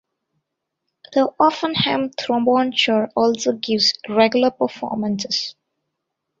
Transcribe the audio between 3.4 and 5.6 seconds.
gives regular performances.